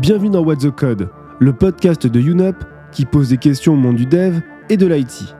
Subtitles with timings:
[0.00, 2.56] Bienvenue dans What the Code, le podcast de UNUP
[2.92, 5.34] qui pose des questions au monde du dev et de l'IT.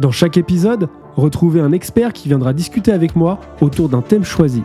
[0.00, 4.62] Dans chaque épisode, retrouvez un expert qui viendra discuter avec moi autour d'un thème choisi.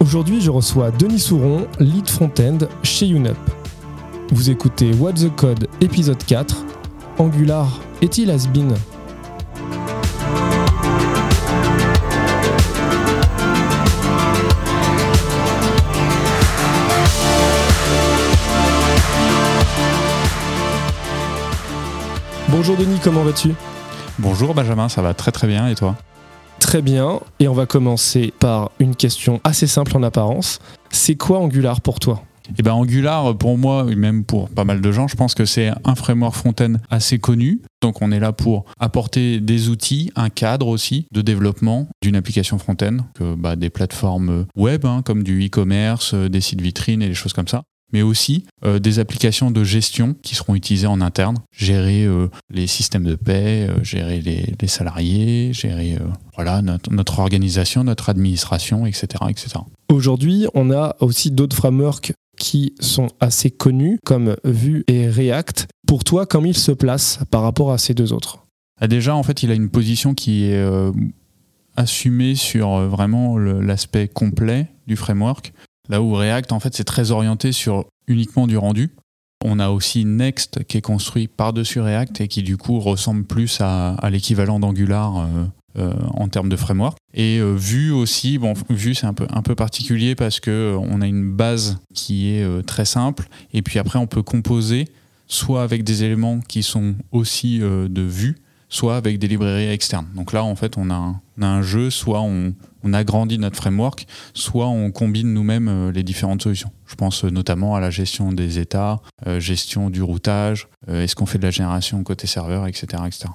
[0.00, 3.38] Aujourd'hui, je reçois Denis Souron, lead front-end chez UNUP.
[4.32, 6.64] Vous écoutez What the Code épisode 4.
[7.18, 8.74] Angular est-il has-been
[22.50, 23.50] Bonjour Denis, comment vas-tu?
[24.18, 25.96] Bonjour Benjamin, ça va très très bien et toi?
[26.58, 30.58] Très bien, et on va commencer par une question assez simple en apparence.
[30.90, 32.24] C'est quoi Angular pour toi?
[32.58, 35.44] Eh ben Angular, pour moi, et même pour pas mal de gens, je pense que
[35.44, 37.62] c'est un framework front-end assez connu.
[37.82, 42.58] Donc on est là pour apporter des outils, un cadre aussi de développement d'une application
[42.58, 47.08] front-end, que bah, des plateformes web hein, comme du e-commerce, euh, des sites vitrines et
[47.08, 51.00] des choses comme ça mais aussi euh, des applications de gestion qui seront utilisées en
[51.00, 55.98] interne, gérer euh, les systèmes de paie, euh, gérer les, salariés, gérer
[56.36, 59.08] voilà, notre, organisation, notre administration, etc.
[59.28, 59.48] etc.
[59.90, 65.66] Aujourd'hui, on a aussi d'autres frameworks qui sont assez connus comme Vue et React.
[65.88, 68.46] Pour toi, comment il se place par rapport à ces deux autres?
[68.80, 70.64] Ah, Déjà, en fait, il a une position qui est
[71.76, 75.52] assumée sur vraiment l'aspect complet du framework.
[75.90, 78.90] Là où React, en fait, c'est très orienté sur uniquement du rendu.
[79.44, 83.60] On a aussi Next qui est construit par-dessus React et qui du coup ressemble plus
[83.60, 85.26] à, l'équivalent d'Angular euh,
[85.78, 86.96] euh, en termes de framework.
[87.12, 91.32] Et euh, Vue aussi, bon, Vue c'est un peu, particulier parce que on a une
[91.32, 94.86] base qui est très simple et puis après on peut composer
[95.26, 98.36] soit avec des éléments qui sont aussi de Vue,
[98.70, 100.06] soit avec des librairies externes.
[100.14, 102.54] Donc là, en fait, on a un, jeu, soit on,
[102.92, 106.70] agrandit notre framework, soit on combine nous-mêmes euh, les différentes solutions.
[106.86, 111.26] Je pense euh, notamment à la gestion des états, euh, gestion du routage, est-ce qu'on
[111.26, 113.02] fait de la génération côté serveur, etc.
[113.06, 113.26] etc.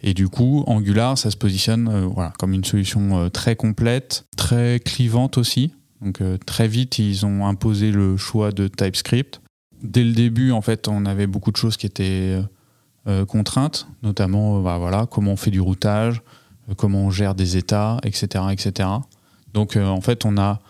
[0.00, 5.72] Et du coup, Angular, ça se positionne comme une solution très complète, très clivante aussi.
[6.02, 9.40] Donc très vite, ils ont imposé le choix de TypeScript.
[9.82, 12.38] Dès le début, en fait, on avait beaucoup de choses qui étaient
[13.24, 16.22] contraintes, notamment euh, bah, voilà, comment on fait du routage,
[16.68, 18.44] euh, comment on gère des états, etc.
[18.50, 18.88] etc.
[19.54, 20.60] Donc en fait, on a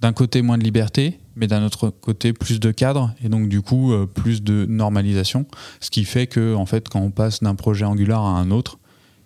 [0.00, 3.60] d'un côté moins de liberté, mais d'un autre côté plus de cadre et donc du
[3.60, 5.46] coup plus de normalisation.
[5.80, 8.78] Ce qui fait que en fait, quand on passe d'un projet Angular à un autre,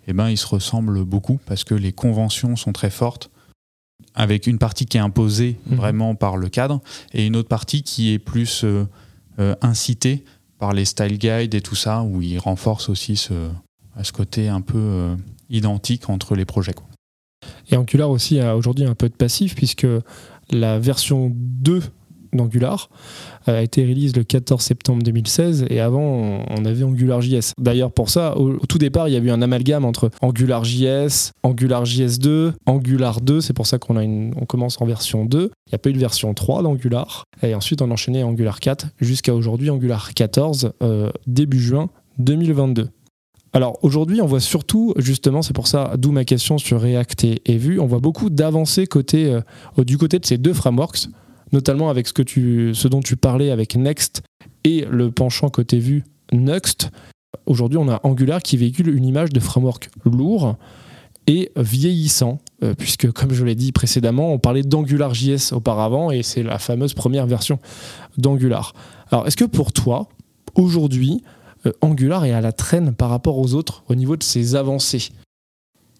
[0.07, 3.29] eh ben, ils se ressemblent beaucoup parce que les conventions sont très fortes
[4.15, 5.75] avec une partie qui est imposée mmh.
[5.75, 6.81] vraiment par le cadre
[7.13, 8.65] et une autre partie qui est plus
[9.61, 10.25] incitée
[10.61, 13.33] par les style guides et tout ça, où ils renforcent aussi ce,
[14.03, 15.15] ce côté un peu euh,
[15.49, 16.75] identique entre les projets.
[17.71, 19.87] Et Angular aussi a aujourd'hui un peu de passif, puisque
[20.51, 21.81] la version 2
[22.33, 22.89] d'Angular
[23.47, 27.53] euh, a été release le 14 septembre 2016 et avant on avait AngularJS.
[27.57, 32.19] D'ailleurs pour ça, au, tout départ il y a eu un amalgame entre AngularJS, AngularJS
[32.19, 35.39] 2, Angular 2, c'est pour ça qu'on a une, on commence en version 2.
[35.41, 38.87] Il n'y a pas eu de version 3 d'Angular et ensuite on enchaînait Angular 4
[38.99, 41.89] jusqu'à aujourd'hui Angular 14 euh, début juin
[42.19, 42.89] 2022.
[43.53, 47.57] Alors aujourd'hui, on voit surtout, justement, c'est pour ça, d'où ma question sur React et,
[47.57, 49.41] Vue, on voit beaucoup d'avancées euh,
[49.79, 51.09] du côté de ces deux frameworks
[51.51, 54.21] notamment avec ce, dont tu parlais avec Next
[54.63, 56.89] et le penchant côté vue Next.
[57.45, 60.55] Aujourd'hui, on a Angular qui véhicule une image de framework lourd
[61.27, 66.43] et vieillissant, euh, puisque comme je l'ai dit précédemment, on parlait d'AngularJS auparavant et c'est
[66.43, 67.59] la fameuse première version
[68.17, 68.73] d'Angular.
[69.11, 70.09] Alors, est-ce que pour toi,
[70.55, 71.21] aujourd'hui,
[71.65, 75.09] euh, Angular est à la traîne par rapport aux autres au niveau de ses avancées?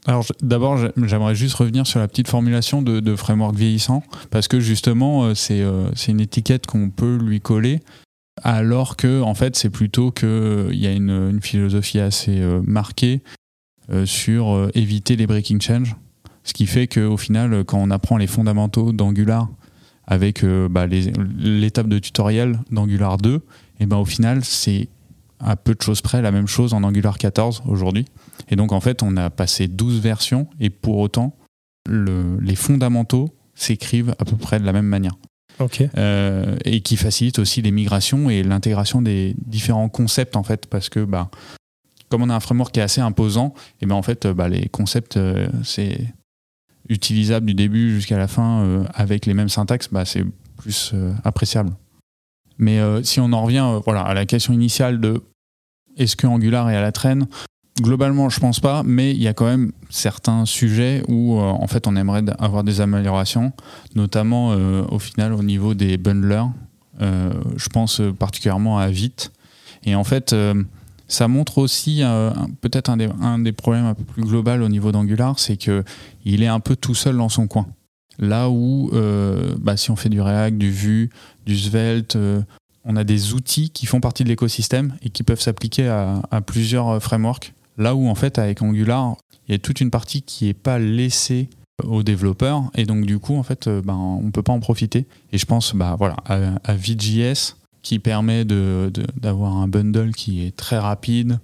[0.07, 5.25] Alors d'abord, j'aimerais juste revenir sur la petite formulation de, framework vieillissant, parce que justement,
[5.25, 7.81] euh, euh, c'est une étiquette qu'on peut lui coller,
[8.41, 13.21] alors que en fait, c'est plutôt qu'il euh, y a une, philosophie assez marquée
[14.05, 15.97] sur éviter les breaking change,
[16.43, 19.49] ce qui fait qu'au final, quand on apprend les fondamentaux d'Angular
[20.07, 23.39] avec bah, l'étape de tutoriel d'Angular 2, et
[23.81, 24.87] eh ben au final, c'est
[25.41, 28.05] à peu de choses près la même chose en Angular 14 aujourd'hui.
[28.49, 31.35] Et donc, en fait, on a passé 12 versions et pour autant,
[31.89, 35.15] les fondamentaux s'écrivent à peu près de la même manière.
[35.97, 40.89] Euh, et qui facilite aussi les migrations et l'intégration des différents concepts, en fait, parce
[40.89, 41.29] que, bah,
[42.09, 44.67] comme on a un framework qui est assez imposant, et ben en fait, bah, les
[44.69, 46.13] concepts, euh, c'est
[46.89, 50.25] utilisable du début jusqu'à la fin euh, avec les mêmes syntaxes, bah, c'est
[50.57, 50.93] plus
[51.23, 51.71] appréciable.
[52.57, 55.23] Mais si on en revient voilà, à la question initiale de
[55.97, 57.25] est-ce que Angular est à la traîne
[57.81, 61.67] Globalement, je pense pas, mais il y a quand même certains sujets où euh, en
[61.67, 63.51] fait on aimerait avoir des améliorations,
[63.95, 66.49] notamment euh, au final au niveau des bundlers.
[66.99, 69.31] je pense particulièrement à Vite.
[69.83, 70.35] Et en fait,
[71.07, 72.03] ça montre aussi
[72.61, 76.59] peut-être un des, problèmes un peu plus global au niveau d'Angular, c'est qu'il est un
[76.59, 77.65] peu tout seul dans son coin.
[78.19, 78.91] Là où,
[79.59, 81.09] bah, si on fait du React, du Vue,
[81.47, 82.15] du Svelte,
[82.85, 86.89] on a des outils qui font partie de l'écosystème et qui peuvent s'appliquer à, plusieurs
[86.89, 87.53] euh, frameworks.
[87.77, 89.15] Là où en fait avec Angular,
[89.47, 91.49] il y a toute une partie qui n'est pas laissée
[91.83, 94.59] aux développeurs et donc du coup en fait euh, ben, on ne peut pas en
[94.59, 95.07] profiter.
[95.31, 100.77] Et je pense bah, voilà, à, VJS qui permet d'avoir un bundle qui est très
[100.77, 101.39] rapide,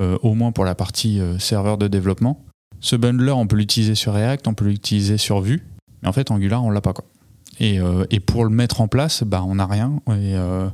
[0.00, 2.44] euh, au moins pour la partie serveur de développement.
[2.80, 5.66] Ce bundler, on peut l'utiliser sur React, on peut l'utiliser sur Vue,
[6.02, 6.92] mais en fait Angular, on l'a pas.
[6.92, 7.04] Quoi.
[7.60, 10.68] Euh, et, pour le mettre en place, bah, on n'a rien euh,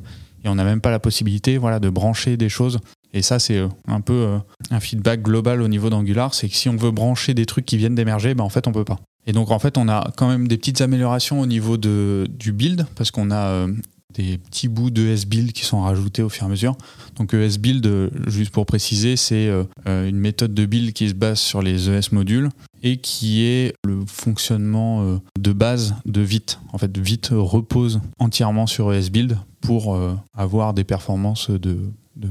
[0.44, 2.80] et, on n'a même pas la possibilité voilà, de brancher des choses.
[3.14, 4.38] Et ça, c'est euh, un peu
[4.70, 7.76] un feedback global au niveau d'Angular, c'est que si on veut brancher des trucs qui
[7.76, 9.00] viennent d'émerger, bah, en fait, on peut pas.
[9.26, 12.52] Et donc, en fait, on a quand même des petites améliorations au niveau de, du
[12.52, 13.66] build, parce qu'on a
[14.12, 16.76] des petits bouts de S-Build qui sont rajoutés au fur et à mesure.
[17.16, 19.50] Donc ES-Build, juste pour préciser, c'est
[19.86, 22.50] une méthode de build qui se base sur les ES modules
[22.84, 26.60] et qui est le fonctionnement euh, de base de Vite.
[26.72, 31.78] En fait, Vite repose entièrement sur ESBuild pour euh, avoir des performances de,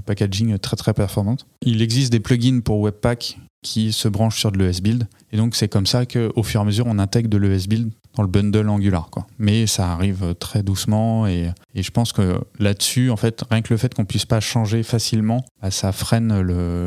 [0.06, 1.46] packaging très très performantes.
[1.62, 5.70] Il existe des plugins pour Webpack qui se branchent sur de l'ESBuild et donc c'est
[5.70, 9.10] comme ça qu'au fur et à mesure on intègre de l'ESBuild dans le bundle Angular.
[9.10, 9.26] Quoi.
[9.40, 13.78] Mais ça arrive très doucement et, je pense que là-dessus, en fait, rien que le
[13.78, 16.42] fait qu'on puisse pas changer facilement, bah, ça freine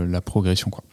[0.05, 0.71] la progression.
[0.71, 0.85] Quoi.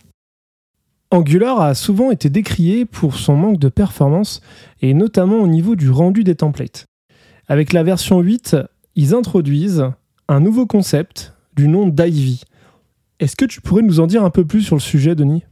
[1.11, 4.41] Angular a souvent été décrié pour son manque de performance
[4.81, 6.85] et notamment au niveau du rendu des templates.
[7.47, 8.57] Avec la version 8,
[8.95, 9.91] ils introduisent
[10.27, 12.43] un nouveau concept du nom d'Ivy.
[13.19, 15.43] Est-ce que tu pourrais nous en dire un peu plus sur le sujet, Denis?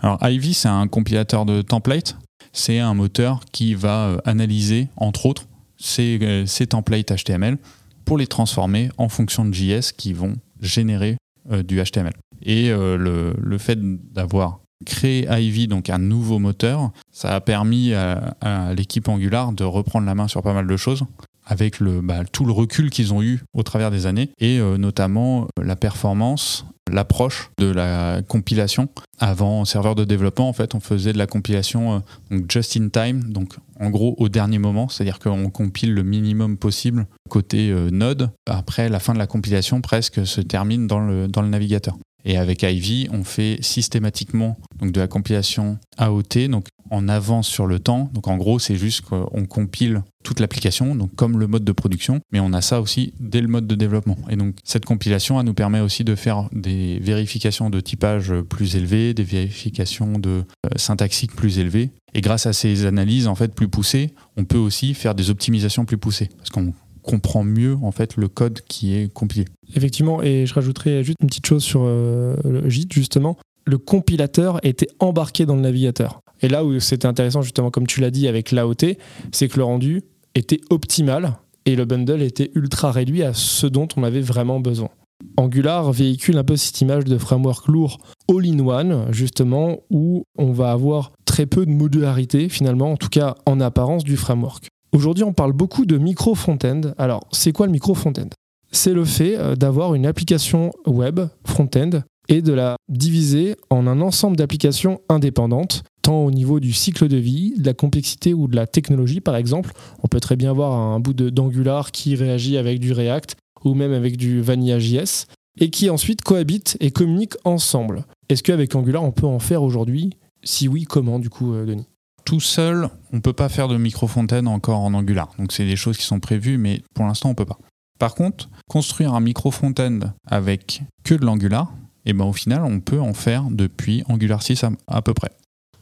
[0.00, 2.16] Alors Ivy, c'est un compilateur de templates.
[2.52, 5.46] C'est un moteur qui va euh, analyser, entre autres,
[5.76, 7.58] ces, euh, templates HTML
[8.04, 11.16] pour les transformer en fonction de JS qui vont générer
[11.50, 12.14] euh, du HTML.
[12.42, 13.78] Et le, fait
[14.12, 20.06] d'avoir créer Ivy, donc un nouveau moteur, ça a permis à, l'équipe Angular de reprendre
[20.06, 21.04] la main sur pas mal de choses
[21.46, 24.76] avec le, bah, tout le recul qu'ils ont eu au travers des années et euh,
[24.76, 28.88] notamment euh, la performance, l'approche de la compilation.
[29.18, 32.02] Avant, serveur de développement, en fait, on faisait de la compilation
[32.32, 36.56] euh, just in time, donc en gros au dernier moment, c'est-à-dire qu'on compile le minimum
[36.56, 38.30] possible côté Node.
[38.46, 41.96] Après, la fin de la compilation presque se termine dans le, dans le navigateur.
[42.26, 47.66] Et avec Ivy, on fait systématiquement donc de la compilation AOT, donc en avance sur
[47.66, 48.10] le temps.
[48.12, 52.20] Donc en gros, c'est juste qu'on compile toute l'application, donc comme le mode de production,
[52.32, 54.16] mais on a ça aussi dès le mode de développement.
[54.28, 58.74] Et donc cette compilation, elle nous permet aussi de faire des vérifications de typage plus
[58.74, 61.90] élevées, des vérifications de euh, syntaxique plus élevées.
[62.14, 65.84] Et grâce à ces analyses en fait plus poussées, on peut aussi faire des optimisations
[65.84, 66.72] plus poussées, parce qu'on
[67.06, 69.46] comprend mieux en fait le code qui est compilé.
[69.74, 73.36] Effectivement, et je rajouterai juste une petite chose sur euh, le JIT justement.
[73.64, 76.20] Le compilateur était embarqué dans le navigateur.
[76.42, 78.96] Et là où c'était intéressant justement, comme tu l'as dit avec l'AOT,
[79.32, 80.02] c'est que le rendu
[80.34, 84.90] était optimal et le bundle était ultra réduit à ce dont on avait vraiment besoin.
[85.36, 87.98] Angular véhicule un peu cette image de framework lourd
[88.28, 93.60] all-in-one, justement, où on va avoir très peu de modularité, finalement, en tout cas en
[93.60, 94.68] apparence, du framework.
[94.92, 96.80] Aujourd'hui, on parle beaucoup de micro front-end.
[96.98, 98.28] Alors, c'est quoi le micro front-end
[98.72, 104.00] C'est le fait euh, d'avoir une application web front-end et de la diviser en un
[104.00, 108.56] ensemble d'applications indépendantes, tant au niveau du cycle de vie, de la complexité ou de
[108.56, 109.72] la technologie, par exemple.
[110.02, 113.92] On peut très bien avoir un bout d'Angular qui réagit avec du React ou même
[113.92, 115.26] avec du Vanilla.js
[115.58, 118.04] et qui ensuite cohabitent et communiquent ensemble.
[118.28, 120.10] Est-ce qu'avec Angular, on peut en faire aujourd'hui?
[120.42, 121.86] Si oui, comment du coup, euh, Denis?
[122.26, 125.30] Tout seul, on ne peut pas faire de micro-fontaine encore en Angular.
[125.38, 127.58] Donc c'est des choses qui sont prévues, mais pour l'instant, on ne peut pas.
[127.98, 131.72] Par contre, construire un micro-fontaine avec que de l'Angular,
[132.04, 135.30] et eh ben, au final, on peut en faire depuis Angular 6 à, peu près.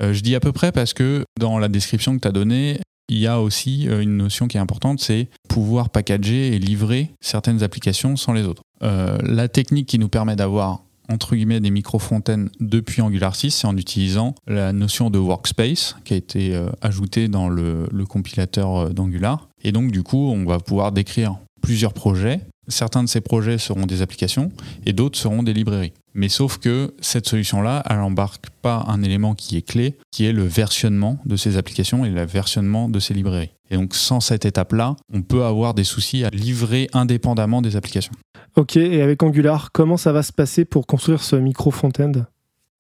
[0.03, 2.81] Euh, je dis à peu près parce que dans la description que tu as donnée,
[3.09, 7.11] il y a aussi euh, une notion qui est importante, c'est pouvoir packager et livrer
[7.21, 8.63] certaines applications sans les autres.
[8.83, 13.67] Euh, la technique qui nous permet d'avoir entre guillemets des micro-fontaines depuis Angular 6, c'est
[13.67, 18.89] en utilisant la notion de workspace qui a été euh, ajoutée dans le, compilateur euh,
[18.91, 19.49] d'Angular.
[19.63, 22.41] Et donc du coup, on va pouvoir décrire plusieurs projets.
[22.69, 24.51] Certains de ces projets seront des applications
[24.87, 25.93] et d'autres seront des librairies.
[26.15, 30.33] Mais sauf que cette solution-là, elle n'embarque pas un élément qui est clé, qui est
[30.33, 33.51] le versionnement de ces applications et le versionnement de ces librairies.
[33.71, 38.13] Et donc sans cette étape-là, on peut avoir des soucis à livrer indépendamment des applications.
[38.57, 42.13] Ok, et avec Angular, comment ça va se passer pour construire ce micro front-end?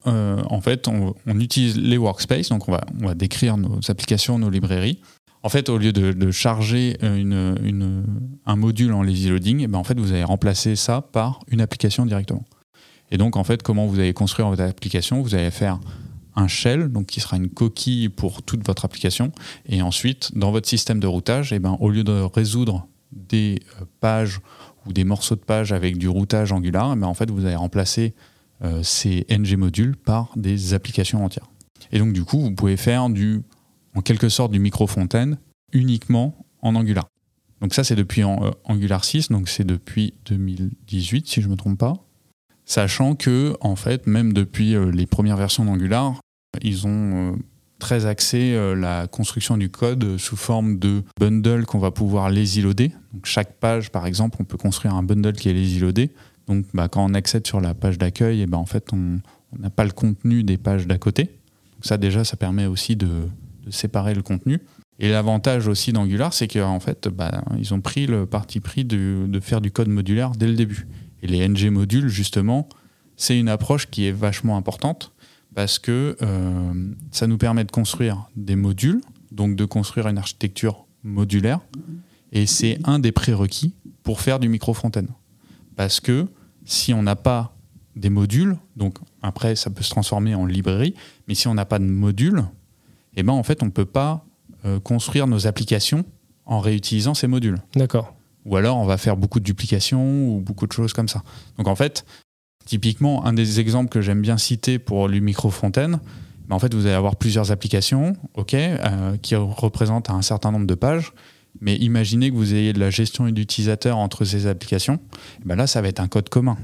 [0.06, 4.38] Euh, En fait, on, utilise les workspaces, donc on va, on va décrire nos applications,
[4.38, 5.00] nos librairies.
[5.42, 8.04] En fait, au lieu de, charger une,
[8.46, 11.40] un module en lazy loading, et eh ben en fait, vous allez remplacer ça par
[11.48, 12.44] une application directement.
[13.10, 15.20] Et donc, en fait, comment vous allez construire votre application?
[15.20, 15.80] Vous allez faire
[16.36, 19.32] un shell, donc qui sera une coquille pour toute votre application.
[19.66, 23.84] Et ensuite, dans votre système de routage, eh ben, au lieu de résoudre des euh,
[24.00, 24.40] pages
[24.86, 27.56] ou des morceaux de pages avec du routage Angular, eh ben, en fait, vous allez
[27.56, 28.14] remplacer
[28.62, 31.50] euh, ces ng modules par des applications entières.
[31.92, 33.42] Et donc, du coup, vous pouvez faire du,
[33.94, 35.38] en quelque sorte du micro-fontaine
[35.72, 37.06] uniquement en Angular.
[37.60, 41.52] Donc ça, c'est depuis en, euh, Angular 6, donc c'est depuis 2018, si je ne
[41.52, 41.94] me trompe pas.
[42.66, 46.18] Sachant que, en fait, même depuis les premières versions d'Angular,
[46.62, 47.36] ils ont euh,
[47.78, 52.62] très axé euh, la construction du code sous forme de bundle qu'on va pouvoir lazy
[52.62, 52.92] loader.
[53.12, 56.10] Donc chaque page, par exemple, on peut construire un bundle qui est lazy loadé.
[56.46, 59.20] Donc bah, quand on accède sur la page d'accueil, eh ben, en fait, on
[59.58, 61.38] n'a pas le contenu des pages d'à côté.
[61.80, 63.08] Ça déjà, ça permet aussi de,
[63.70, 64.60] séparer le contenu.
[64.98, 69.26] Et l'avantage aussi d'Angular, c'est qu'en fait, bah, ils ont pris le parti pris de,
[69.26, 70.86] de, faire du code modulaire dès le début.
[71.22, 72.68] Et les ng modules, justement,
[73.16, 75.13] c'est une approche qui est vachement importante
[75.54, 80.86] parce que euh, ça nous permet de construire des modules, donc de construire une architecture
[81.02, 81.60] modulaire,
[82.32, 85.08] et c'est un des prérequis pour faire du micro-fontaine.
[85.76, 86.26] Parce que
[86.64, 87.56] si on n'a pas
[87.96, 90.94] des modules, donc après ça peut se transformer en librairie,
[91.28, 92.44] mais si on n'a pas de modules,
[93.16, 94.26] eh ben en fait on ne peut pas
[94.64, 96.04] euh, construire nos applications
[96.46, 97.58] en réutilisant ces modules.
[97.76, 98.14] D'accord.
[98.44, 101.22] Ou alors on va faire beaucoup de duplications ou beaucoup de choses comme ça.
[101.56, 102.04] Donc en fait,
[102.64, 106.00] Typiquement, un des exemples que j'aime bien citer pour le micro-fontaine,
[106.50, 110.74] en fait, vous allez avoir plusieurs applications ok, euh, qui représentent un certain nombre de
[110.74, 111.12] pages.
[111.60, 114.98] Mais imaginez que vous ayez de la gestion d'utilisateurs entre ces applications.
[115.44, 116.58] Ben là, ça va être un code commun.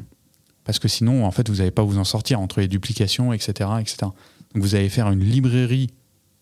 [0.64, 3.70] Parce que sinon, en fait, vous n'allez pas vous en sortir entre les duplications, etc.,
[3.80, 3.96] etc.
[4.02, 5.90] Donc, vous allez faire une librairie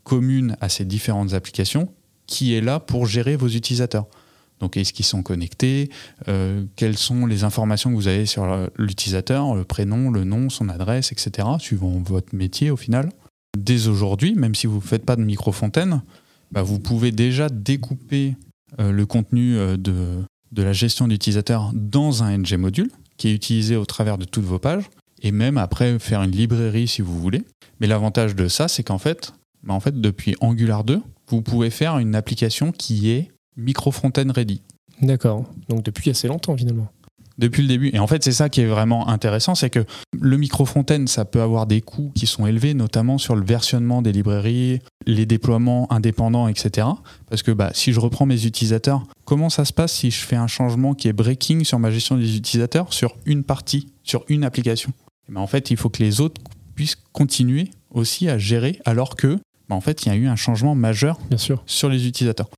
[0.03, 1.93] commune à ces différentes applications
[2.27, 4.07] qui est là pour gérer vos utilisateurs.
[4.61, 5.91] Donc, est-ce qu'ils sont connectés
[6.29, 10.69] euh, Quelles sont les informations que vous avez sur l'utilisateur Le prénom, le nom, son
[10.69, 11.49] adresse, etc.
[11.59, 13.11] Suivant votre métier au final?
[13.57, 16.03] Dès aujourd'hui, même si vous ne faites pas de micro-fontaine,
[16.53, 18.37] bah, vous pouvez déjà découper
[18.79, 20.23] euh, le contenu euh, de,
[20.53, 24.45] de la gestion d'utilisateur dans un ng module qui est utilisé au travers de toutes
[24.45, 24.85] vos pages
[25.23, 27.45] et même après faire une librairie si vous voulez.
[27.81, 31.71] Mais l'avantage de ça, c'est qu'en fait, bah, en fait, depuis Angular 2, vous pouvez
[31.71, 34.63] faire une application qui est micro-fontaine ready.
[35.03, 35.45] D'accord.
[35.69, 36.89] Donc depuis assez longtemps finalement.
[37.39, 37.91] Depuis le début.
[37.93, 41.41] Et en fait, c'est ça qui est vraiment intéressant, c'est que le micro-fontaine, ça peut
[41.41, 46.49] avoir des coûts qui sont élevés, notamment sur le versionnement des librairies, les déploiements indépendants,
[46.49, 46.89] etc.
[47.31, 50.35] Parce que bah, si je reprends mes utilisateurs, comment ça se passe si je fais
[50.35, 54.43] un changement qui est breaking sur ma gestion des utilisateurs sur une partie, sur une
[54.43, 54.93] application?
[55.29, 56.41] Et ben, En fait, il faut que les autres
[56.75, 59.39] puissent continuer aussi à gérer alors que
[59.69, 61.63] bah, en fait, il y a eu un changement majeur Bien sûr.
[61.67, 62.49] sur les utilisateurs.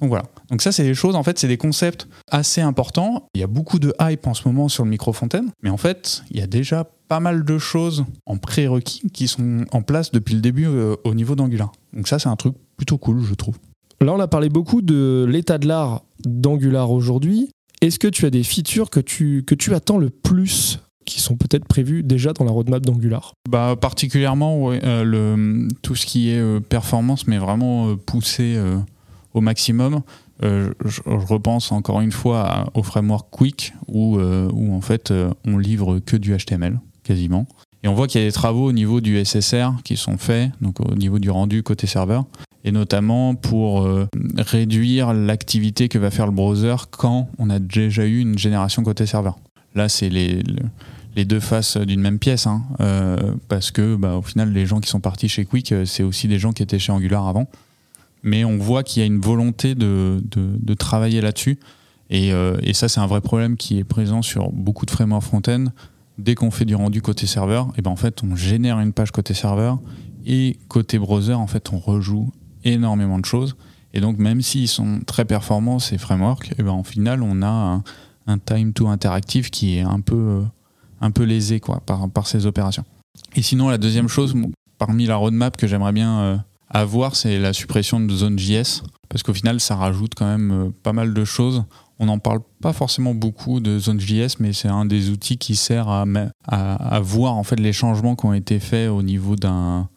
[0.00, 0.24] Donc voilà.
[0.50, 3.26] Donc ça, c'est des choses, en fait, c'est des concepts assez importants.
[3.34, 6.22] Il y a beaucoup de hype en ce moment sur le micro-fontaine, mais en fait,
[6.30, 10.34] il y a déjà pas mal de choses en prérequis qui sont en place depuis
[10.34, 11.72] le début euh, au niveau d'Angular.
[11.92, 13.56] Donc ça, c'est un truc plutôt cool, je trouve.
[14.00, 17.50] Là, on a parlé beaucoup de l'état de l'art d'Angular aujourd'hui.
[17.80, 21.36] Est-ce que tu as des features que tu, que tu attends le plus qui sont
[21.36, 23.32] peut-être prévues déjà dans la roadmap d'Angular?
[23.48, 28.58] Bah, Particulièrement, euh, le, tout ce qui est euh, performance, mais vraiment poussé
[29.36, 30.00] au maximum.
[30.42, 35.56] Euh, je, repense encore une fois au framework Quick où, euh, en fait euh, on
[35.56, 37.46] livre que du HTML quasiment.
[37.82, 40.50] Et on voit qu'il y a des travaux au niveau du SSR qui sont faits,
[40.60, 42.24] donc au niveau du rendu côté serveur,
[42.64, 43.88] et notamment pour
[44.36, 49.06] réduire l'activité que va faire le browser quand on a déjà eu une génération côté
[49.06, 49.38] serveur.
[49.76, 50.42] Là, c'est les,
[51.14, 52.64] les deux faces d'une même pièce, hein,
[53.46, 56.40] parce que bah, au final, les gens qui sont partis chez Quick, c'est aussi des
[56.40, 57.46] gens qui étaient chez Angular avant
[58.22, 61.58] mais on voit qu'il y a une volonté de, de, travailler là-dessus.
[62.10, 65.24] Et, euh, et, ça, c'est un vrai problème qui est présent sur beaucoup de frameworks
[65.24, 65.66] front-end.
[66.18, 68.92] Dès qu'on fait du rendu côté serveur, et eh ben en fait, on génère une
[68.92, 69.78] page côté serveur
[70.24, 72.32] et côté browser, en fait, on rejoue
[72.64, 73.56] énormément de choses.
[73.92, 77.42] Et donc, même s'ils sont très performants, ces frameworks, et eh ben en final, on
[77.42, 77.82] a
[78.26, 80.42] un, time to interactive qui est un peu,
[81.00, 82.84] un peu lésé quoi, par, par ces opérations.
[83.34, 84.34] Et sinon, la deuxième chose,
[84.78, 86.36] parmi la roadmap que j'aimerais bien euh,
[86.68, 90.50] à voir, c'est la suppression de zone JS, parce qu'au final, ça rajoute quand même
[90.50, 91.64] euh, pas mal de choses.
[91.98, 95.56] On n'en parle pas forcément beaucoup de zone JS, mais c'est un des outils qui
[95.56, 96.04] sert à,
[96.46, 99.88] à, voir en fait les changements qui ont été faits au niveau d'un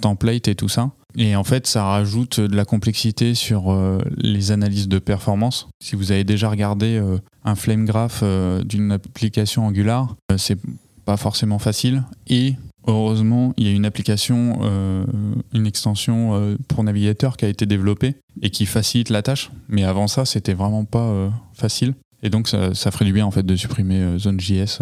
[0.00, 0.90] template et tout ça.
[1.16, 5.68] Et en fait, ça rajoute de la complexité sur euh, les analyses de performance.
[5.80, 8.24] Si vous avez déjà regardé euh, un flame graph
[8.64, 10.58] d'une application Angular, c'est
[11.04, 12.02] pas forcément facile.
[12.26, 12.54] Et
[12.86, 15.04] heureusement, il y a une application, euh,
[15.52, 19.50] une extension euh, pour navigateur qui a été développée et qui facilite la tâche.
[19.68, 21.94] Mais avant ça, c'était vraiment pas euh, facile.
[22.22, 24.80] Et donc, ça, ça, ferait du bien en fait de supprimer Zone.js.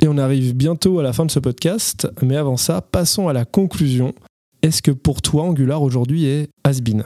[0.00, 2.08] Et on arrive bientôt à la fin de ce podcast.
[2.22, 4.14] Mais avant ça, passons à la conclusion.
[4.62, 7.04] Est-ce que pour toi, Angular aujourd'hui est has-been?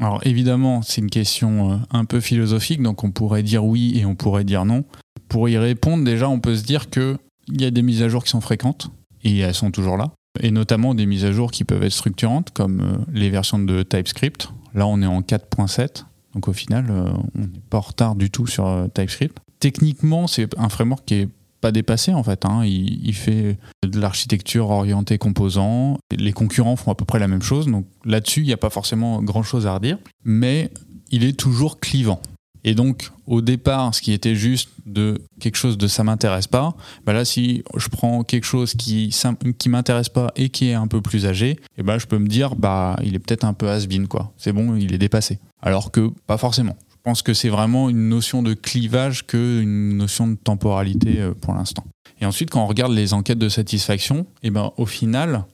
[0.00, 4.14] Alors évidemment, c'est une question un peu philosophique, donc on pourrait dire oui et on
[4.14, 4.84] pourrait dire non.
[5.28, 7.18] Pour y répondre, déjà, on peut se dire qu'il
[7.50, 8.90] y a des mises à jour qui sont fréquentes,
[9.24, 10.10] et elles sont toujours là.
[10.40, 13.82] Et notamment des mises à jour qui peuvent être structurantes, comme euh, les versions de
[13.82, 14.50] TypeScript.
[14.74, 18.30] Là, on est en 4.7, donc au final, euh, on n'est pas en retard du
[18.30, 19.38] tout sur euh, TypeScript.
[19.60, 21.28] Techniquement, c'est un framework qui est
[21.60, 22.44] pas dépassé en fait.
[22.44, 22.64] Hein.
[22.64, 25.98] Il, fait de l'architecture orientée composants.
[26.16, 27.66] Les concurrents font à peu près la même chose.
[27.66, 29.98] Donc là-dessus, il n'y a pas forcément grand chose à redire.
[30.24, 30.70] Mais
[31.10, 32.22] il est toujours clivant.
[32.68, 36.74] Et donc, au départ, ce qui était juste de quelque chose de ça m'intéresse pas,
[37.06, 39.10] bah là, si je prends quelque chose qui
[39.56, 42.28] qui m'intéresse pas et qui est un peu plus âgé, eh ben je peux me
[42.28, 44.34] dire, bah, il est peut-être un peu has-been, quoi.
[44.36, 45.38] C'est bon, il est dépassé.
[45.62, 46.76] Alors que, pas forcément.
[46.90, 51.54] Je pense que c'est vraiment une notion de clivage qu'une notion de temporalité euh, pour
[51.54, 51.84] l'instant.
[52.20, 55.46] Et ensuite, quand on regarde les enquêtes de satisfaction, et eh ben, au final,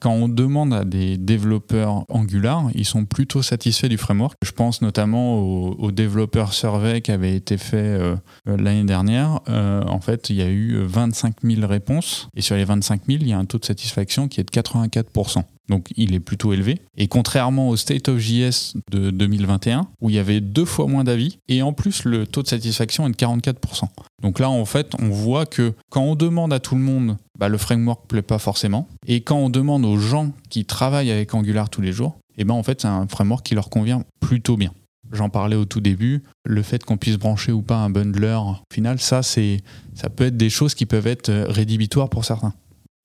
[0.00, 4.36] quand on demande à des développeurs Angular, ils sont plutôt satisfaits du framework.
[4.44, 9.40] Je pense notamment au, développeur survey qui avait été fait euh, l'année dernière.
[9.48, 13.18] Euh, en fait, il y a eu 25 000 réponses et sur les 25 000,
[13.22, 16.52] il y a un taux de satisfaction qui est de 84% donc il est plutôt
[16.52, 16.80] élevé.
[16.96, 21.04] Et contrairement au State of JS de 2021, où il y avait deux fois moins
[21.04, 23.84] d'avis, et en plus le taux de satisfaction est de 44%.
[24.22, 27.48] Donc là, en fait, on voit que quand on demande à tout le monde, bah,
[27.48, 28.88] le framework ne plaît pas forcément.
[29.06, 32.54] Et quand on demande aux gens qui travaillent avec Angular tous les jours, eh ben
[32.54, 34.72] en fait, c'est un framework qui leur convient plutôt bien.
[35.12, 38.74] J'en parlais au tout début, le fait qu'on puisse brancher ou pas un bundler, au
[38.74, 39.58] final, ça, c'est,
[39.94, 42.52] ça peut être des choses qui peuvent être rédhibitoires pour certains.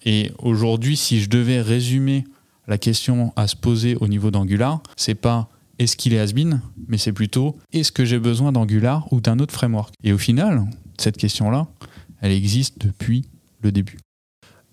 [0.06, 2.26] Et aujourd'hui, si je devais résumer
[2.68, 5.50] la question à se poser au niveau d'Angular, c'est pas
[5.80, 9.54] est-ce qu'il est has-been, mais c'est plutôt est-ce que j'ai besoin d'Angular ou d'un autre
[9.54, 9.94] framework?
[10.04, 10.66] Et au final,
[10.98, 11.68] cette question-là,
[12.22, 13.30] elle existe depuis
[13.62, 13.98] le début.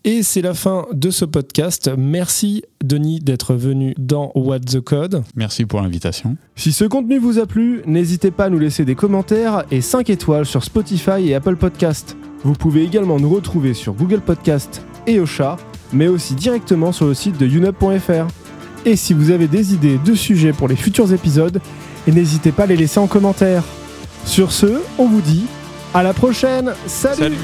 [0.05, 1.91] Et c'est la fin de ce podcast.
[1.97, 5.23] Merci Denis d'être venu dans What the Code.
[5.35, 6.37] Merci pour l'invitation.
[6.57, 10.09] Si ce contenu vous a plu, n'hésitez pas à nous laisser des commentaires et 5
[10.09, 12.17] étoiles sur Spotify et Apple Podcast.
[12.45, 15.59] Vous pouvez également nous retrouver sur Google Podcast et Ocha
[15.93, 18.27] mais aussi directement sur le site de unup.fr.
[18.85, 21.61] Et si vous avez des idées de sujets pour les futurs épisodes,
[22.07, 23.63] n'hésitez pas à les laisser en commentaire.
[24.25, 25.47] Sur ce, on vous dit
[25.95, 26.73] à la prochaine.
[26.87, 27.37] Salut